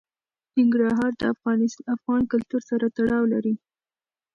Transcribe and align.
ننګرهار 0.55 1.11
د 1.19 1.21
افغان 1.95 2.21
کلتور 2.31 2.61
سره 2.69 2.85
تړاو 2.97 3.23
لري. 3.33 3.53